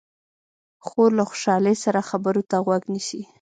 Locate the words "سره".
1.83-2.07